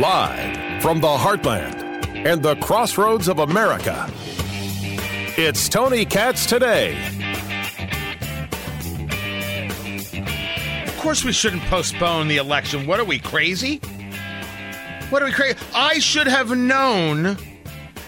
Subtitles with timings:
[0.00, 1.82] Live from the heartland
[2.24, 4.10] and the crossroads of America,
[5.36, 6.96] it's Tony Katz today.
[10.86, 12.86] Of course, we shouldn't postpone the election.
[12.86, 13.82] What are we crazy?
[15.10, 15.58] What are we crazy?
[15.74, 17.36] I should have known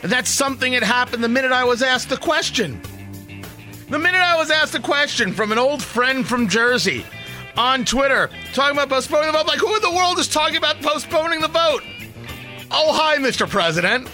[0.01, 2.81] that something had happened the minute I was asked the question.
[3.89, 7.05] The minute I was asked a question from an old friend from Jersey
[7.57, 10.57] on Twitter talking about postponing the vote, I'm like, who in the world is talking
[10.57, 11.83] about postponing the vote?
[12.71, 13.49] Oh, hi, Mr.
[13.49, 14.09] President.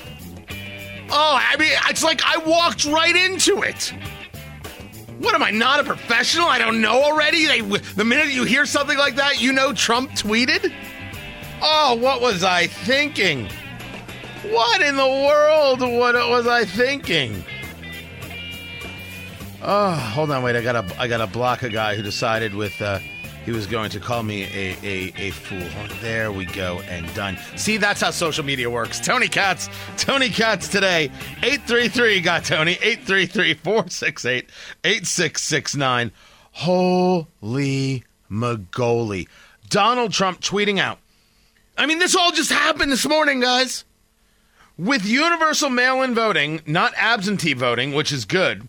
[1.09, 3.95] Oh, I mean, it's like I walked right into it.
[5.19, 6.49] What am I not a professional?
[6.49, 7.47] I don't know already.
[7.47, 10.73] They, the minute you hear something like that, you know Trump tweeted.
[11.63, 13.49] Oh, what was I thinking?
[14.49, 15.81] What in the world?
[15.81, 17.45] What was I thinking?
[19.63, 20.57] Oh, hold on, wait.
[20.57, 22.99] I gotta, I gotta block a guy who decided with uh,
[23.45, 25.67] he was going to call me a, a, a fool.
[26.01, 27.37] There we go, and done.
[27.57, 29.01] See, that's how social media works.
[29.01, 31.11] Tony Katz, Tony Katz today.
[31.43, 32.73] 833 got Tony.
[32.73, 34.51] 833 468
[34.85, 36.13] 8669.
[36.53, 39.29] Holy Magoli.
[39.69, 40.99] Donald Trump tweeting out.
[41.77, 43.85] I mean, this all just happened this morning, guys.
[44.77, 48.67] With universal mail in voting, not absentee voting, which is good,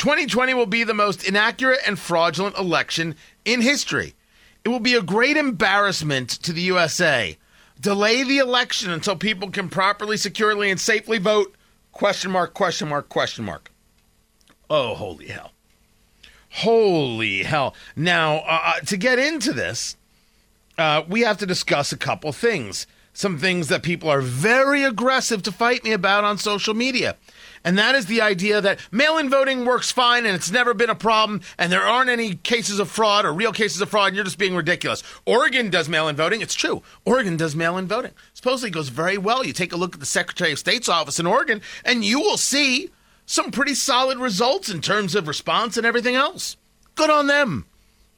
[0.00, 4.14] 2020 will be the most inaccurate and fraudulent election in history.
[4.64, 7.36] It will be a great embarrassment to the USA.
[7.78, 11.54] Delay the election until people can properly, securely, and safely vote.
[11.92, 13.70] Question mark, question mark, question mark.
[14.70, 15.52] Oh, holy hell.
[16.48, 17.74] Holy hell.
[17.94, 19.98] Now, uh, uh to get into this,
[20.78, 22.86] uh, we have to discuss a couple things.
[23.12, 27.16] Some things that people are very aggressive to fight me about on social media.
[27.64, 30.88] And that is the idea that mail in voting works fine and it's never been
[30.88, 34.16] a problem and there aren't any cases of fraud or real cases of fraud and
[34.16, 35.02] you're just being ridiculous.
[35.26, 36.40] Oregon does mail in voting.
[36.40, 36.82] It's true.
[37.04, 38.12] Oregon does mail in voting.
[38.32, 39.44] Supposedly goes very well.
[39.44, 42.38] You take a look at the Secretary of State's office in Oregon and you will
[42.38, 42.90] see
[43.26, 46.56] some pretty solid results in terms of response and everything else.
[46.94, 47.66] Good on them.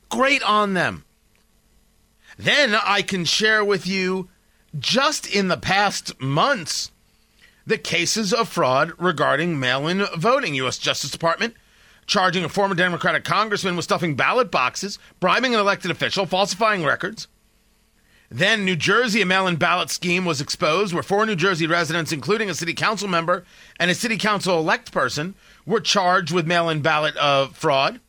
[0.08, 1.04] Great on them.
[2.38, 4.28] Then I can share with you
[4.78, 6.91] just in the past months
[7.66, 10.55] the cases of fraud regarding mail in voting.
[10.56, 10.78] U.S.
[10.78, 11.55] Justice Department
[12.06, 17.28] charging a former Democratic congressman with stuffing ballot boxes, bribing an elected official, falsifying records.
[18.28, 22.12] Then, New Jersey, a mail in ballot scheme was exposed where four New Jersey residents,
[22.12, 23.44] including a city council member
[23.78, 25.34] and a city council elect person,
[25.66, 28.00] were charged with mail in ballot uh, fraud,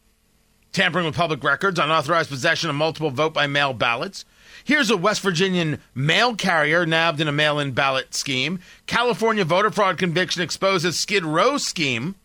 [0.72, 4.24] tampering with public records, unauthorized possession of multiple vote by mail ballots,
[4.66, 8.60] Here's a West Virginian mail carrier nabbed in a mail in ballot scheme.
[8.88, 12.16] California voter fraud conviction exposes Skid Row scheme,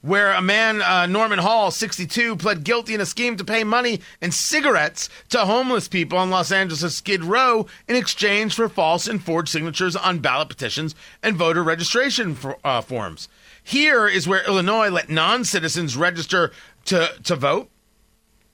[0.00, 4.00] where a man, uh, Norman Hall, 62, pled guilty in a scheme to pay money
[4.22, 9.20] and cigarettes to homeless people in Los Angeles' Skid Row in exchange for false and
[9.20, 13.28] forged signatures on ballot petitions and voter registration for, uh, forms.
[13.60, 16.52] Here is where Illinois let non citizens register
[16.84, 17.68] to, to vote.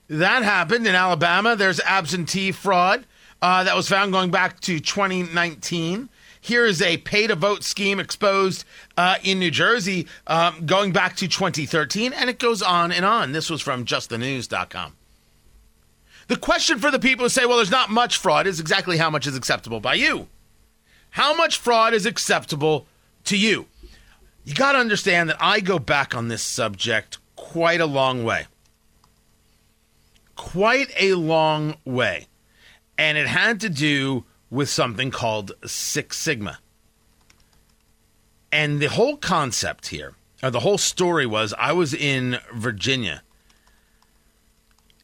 [0.07, 1.55] That happened in Alabama.
[1.55, 3.05] There's absentee fraud
[3.41, 6.09] uh, that was found going back to 2019.
[6.39, 8.65] Here is a pay to vote scheme exposed
[8.97, 13.31] uh, in New Jersey um, going back to 2013, and it goes on and on.
[13.31, 14.95] This was from justthenews.com.
[16.27, 19.09] The question for the people who say, well, there's not much fraud is exactly how
[19.09, 20.27] much is acceptable by you.
[21.11, 22.85] How much fraud is acceptable
[23.23, 23.65] to you?
[24.43, 28.45] You got to understand that I go back on this subject quite a long way
[30.35, 32.27] quite a long way.
[32.97, 36.59] And it had to do with something called Six Sigma.
[38.51, 43.21] And the whole concept here, or the whole story was I was in Virginia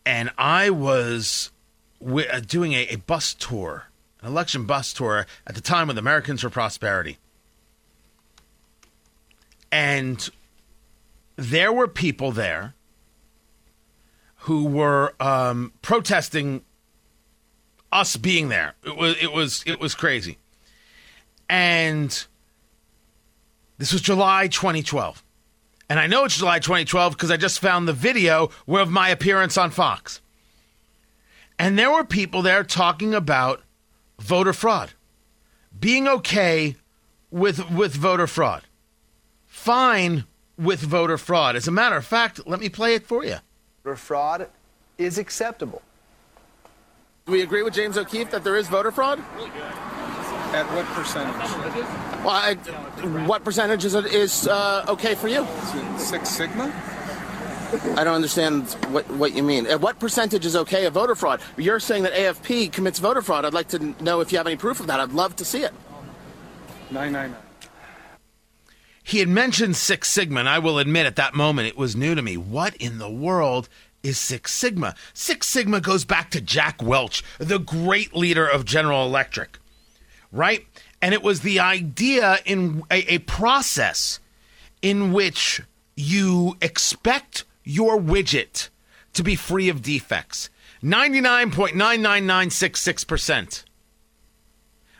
[0.05, 1.51] and I was
[2.05, 3.87] uh, doing a, a bus tour,
[4.21, 7.17] an election bus tour at the time with Americans for Prosperity.
[9.71, 10.29] And
[11.35, 12.73] there were people there
[14.41, 16.63] who were um, protesting
[17.91, 18.73] us being there.
[18.83, 20.37] It was it was it was crazy,
[21.49, 22.09] and
[23.77, 25.23] this was July 2012,
[25.89, 29.57] and I know it's July 2012 because I just found the video of my appearance
[29.57, 30.21] on Fox,
[31.59, 33.61] and there were people there talking about
[34.17, 34.93] voter fraud,
[35.79, 36.75] being okay
[37.29, 38.63] with with voter fraud,
[39.45, 40.23] fine
[40.57, 41.55] with voter fraud.
[41.55, 43.37] As a matter of fact, let me play it for you
[43.83, 44.49] voter fraud
[44.97, 45.81] is acceptable.
[47.25, 49.19] Do we agree with James O'Keefe that there is voter fraud?
[50.53, 51.35] At what percentage?
[52.23, 52.55] Well, I,
[53.25, 55.47] what percentage is, is uh, okay for you?
[55.97, 56.73] Six Sigma?
[57.95, 59.65] I don't understand what, what you mean.
[59.65, 61.41] At what percentage is okay of voter fraud?
[61.55, 63.45] You're saying that AFP commits voter fraud.
[63.45, 64.99] I'd like to know if you have any proof of that.
[64.99, 65.73] I'd love to see it.
[66.91, 67.50] 999.
[69.11, 72.15] He had mentioned Six Sigma, and I will admit at that moment it was new
[72.15, 72.37] to me.
[72.37, 73.67] What in the world
[74.03, 74.95] is Six Sigma?
[75.13, 79.59] Six Sigma goes back to Jack Welch, the great leader of General Electric,
[80.31, 80.65] right?
[81.01, 84.21] And it was the idea in a, a process
[84.81, 85.61] in which
[85.97, 88.69] you expect your widget
[89.11, 90.49] to be free of defects.
[90.81, 93.65] 99.99966%.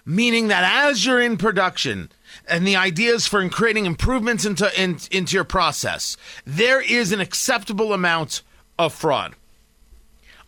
[0.03, 2.11] Meaning that as you're in production,
[2.47, 7.93] and the ideas for creating improvements into in, into your process, there is an acceptable
[7.93, 8.41] amount
[8.77, 9.35] of fraud.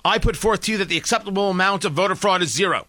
[0.05, 2.87] I put forth to you that the acceptable amount of voter fraud is zero.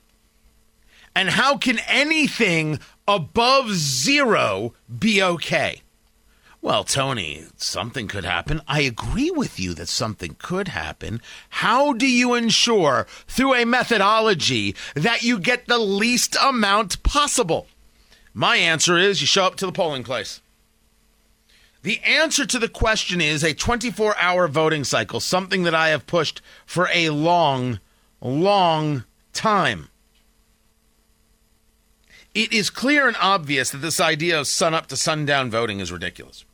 [1.14, 5.82] And how can anything above zero be okay?
[6.60, 8.62] Well, Tony, something could happen.
[8.66, 11.20] I agree with you that something could happen.
[11.50, 17.66] How do you ensure through a methodology that you get the least amount possible?
[18.34, 20.40] My answer is you show up to the polling place.
[21.82, 26.06] The answer to the question is a 24 hour voting cycle, something that I have
[26.06, 27.78] pushed for a long,
[28.20, 29.88] long time.
[32.34, 35.92] It is clear and obvious that this idea of sun up to sundown voting is
[35.92, 36.44] ridiculous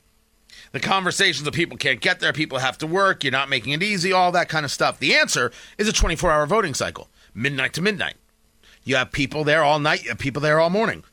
[0.72, 3.82] the conversations of people can't get there, people have to work, you're not making it
[3.82, 4.98] easy, all that kind of stuff.
[4.98, 8.14] The answer is a 24 hour voting cycle, midnight to midnight.
[8.84, 11.04] You have people there all night, you have people there all morning.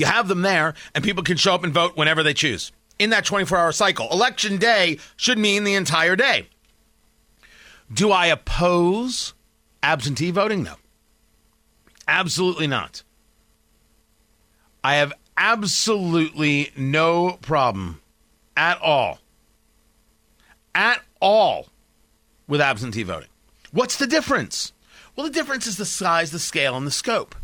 [0.00, 3.10] You have them there, and people can show up and vote whenever they choose in
[3.10, 4.08] that 24 hour cycle.
[4.10, 6.48] Election day should mean the entire day.
[7.92, 9.34] Do I oppose
[9.82, 10.62] absentee voting?
[10.62, 10.76] No.
[12.08, 13.02] Absolutely not.
[14.82, 18.00] I have absolutely no problem
[18.56, 19.18] at all,
[20.74, 21.66] at all,
[22.48, 23.28] with absentee voting.
[23.70, 24.72] What's the difference?
[25.14, 27.34] Well, the difference is the size, the scale, and the scope.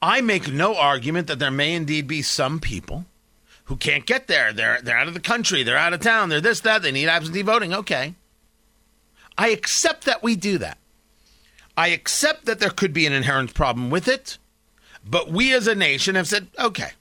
[0.00, 3.06] I make no argument that there may indeed be some people
[3.64, 4.52] who can't get there.
[4.52, 7.08] They're, they're out of the country, they're out of town, they're this, that, they need
[7.08, 7.72] absentee voting.
[7.74, 8.14] Okay.
[9.38, 10.78] I accept that we do that.
[11.76, 14.38] I accept that there could be an inherent problem with it,
[15.04, 16.92] but we as a nation have said, okay,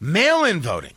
[0.00, 0.94] mail in voting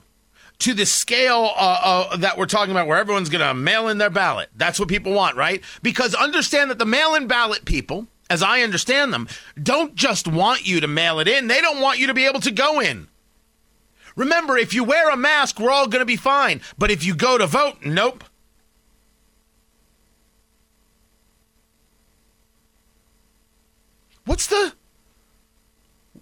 [0.59, 3.97] to the scale uh, uh, that we're talking about, where everyone's going to mail in
[3.97, 4.49] their ballot.
[4.55, 5.61] That's what people want, right?
[5.81, 9.27] Because understand that the mail in ballot people, as I understand them,
[9.61, 12.39] don't just want you to mail it in, they don't want you to be able
[12.41, 13.07] to go in.
[14.15, 16.61] Remember, if you wear a mask, we're all going to be fine.
[16.77, 18.23] But if you go to vote, nope.
[24.25, 24.73] What's the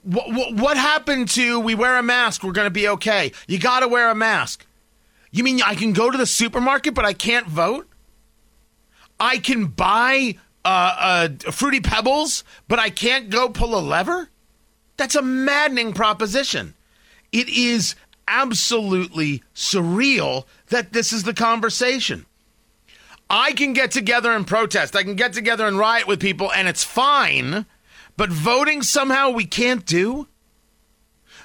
[0.03, 3.31] what, what, happened to we wear a mask, we're going to be okay?
[3.47, 4.65] You got to wear a mask.
[5.29, 7.87] You mean I can go to the supermarket, but I can't vote?
[9.19, 10.95] I can buy uh,
[11.45, 14.29] uh, Fruity Pebbles, but I can't go pull a lever?
[14.97, 16.75] That's a maddening proposition.
[17.31, 17.95] It is
[18.27, 22.25] absolutely surreal that this is the conversation.
[23.29, 24.95] I can get together and protest.
[24.95, 27.65] I can get together and riot with people, and it's fine
[28.17, 30.27] but voting somehow we can't do?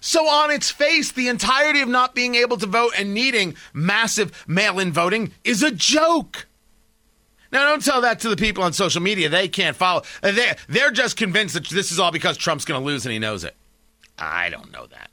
[0.01, 4.45] So, on its face, the entirety of not being able to vote and needing massive
[4.47, 6.47] mail in voting is a joke.
[7.52, 9.29] Now, don't tell that to the people on social media.
[9.29, 10.03] They can't follow.
[10.22, 13.19] They're, they're just convinced that this is all because Trump's going to lose and he
[13.19, 13.55] knows it.
[14.19, 15.10] I don't know that.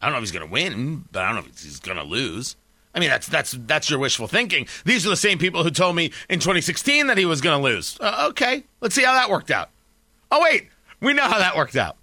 [0.00, 1.98] I don't know if he's going to win, but I don't know if he's going
[1.98, 2.56] to lose.
[2.94, 4.68] I mean, that's that's that's your wishful thinking.
[4.84, 7.64] These are the same people who told me in 2016 that he was going to
[7.64, 7.98] lose.
[8.00, 9.70] Uh, okay, let's see how that worked out.
[10.30, 10.68] Oh, wait,
[11.00, 11.96] we know how that worked out.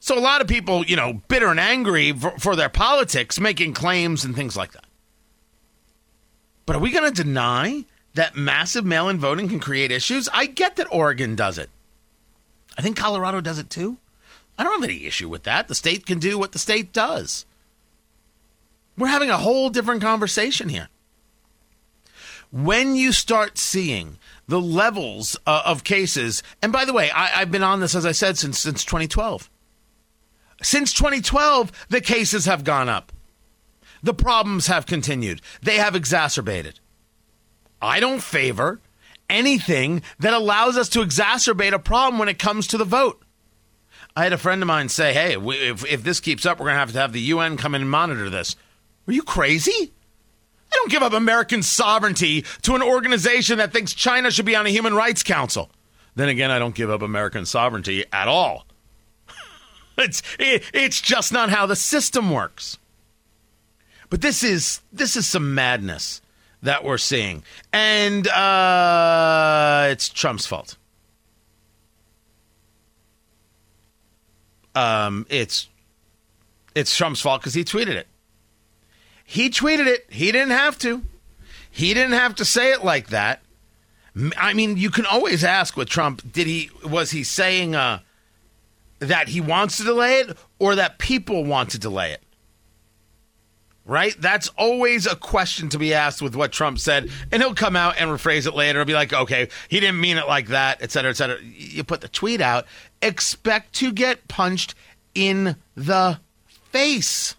[0.00, 3.74] So a lot of people, you know, bitter and angry for, for their politics, making
[3.74, 4.84] claims and things like that.
[6.68, 10.28] But are we going to deny that massive mail in voting can create issues?
[10.34, 11.70] I get that Oregon does it.
[12.76, 13.96] I think Colorado does it too.
[14.58, 15.68] I don't have any issue with that.
[15.68, 17.46] The state can do what the state does.
[18.98, 20.90] We're having a whole different conversation here.
[22.50, 26.42] When you start seeing the levels uh, of cases.
[26.60, 29.48] And by the way, I, have been on this, as I said, since, since 2012.
[30.62, 33.10] Since 2012, the cases have gone up.
[34.02, 35.40] The problems have continued.
[35.62, 36.80] They have exacerbated.
[37.80, 38.80] I don't favor
[39.30, 43.22] anything that allows us to exacerbate a problem when it comes to the vote.
[44.16, 46.74] I had a friend of mine say, hey, if, if this keeps up, we're going
[46.74, 48.56] to have to have the UN come in and monitor this.
[49.06, 49.92] Are you crazy?
[50.72, 54.66] I don't give up American sovereignty to an organization that thinks China should be on
[54.66, 55.70] a human rights council.
[56.14, 58.66] Then again, I don't give up American sovereignty at all.
[59.98, 62.78] it's, it, it's just not how the system works.
[64.10, 66.22] But this is this is some madness
[66.62, 70.76] that we're seeing, and uh, it's Trump's fault.
[74.74, 75.68] Um, it's
[76.74, 78.06] it's Trump's fault because he tweeted it.
[79.24, 80.06] He tweeted it.
[80.08, 81.02] He didn't have to.
[81.70, 83.42] He didn't have to say it like that.
[84.36, 88.00] I mean, you can always ask with Trump, did he was he saying uh,
[89.00, 92.22] that he wants to delay it or that people want to delay it?
[93.88, 94.14] Right?
[94.20, 97.10] That's always a question to be asked with what Trump said.
[97.32, 98.84] And he'll come out and rephrase it later.
[98.84, 101.38] Be like, okay, he didn't mean it like that, et cetera, et cetera.
[101.42, 102.66] You put the tweet out,
[103.00, 104.74] expect to get punched
[105.14, 106.20] in the
[106.70, 107.34] face.